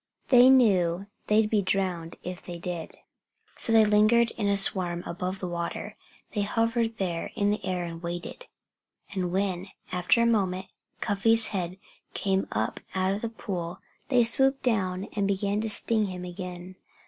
[0.29, 2.95] They knew they'd be drowned if they did.
[3.55, 5.95] So they lingered in a swarm above the water.
[6.33, 8.47] They hovered there in the air and waited.
[9.11, 10.65] And when, after a moment,
[11.01, 11.77] Cuffy's head
[12.15, 13.79] came up out of the pool,
[14.09, 16.77] they swooped down and began to sting him again.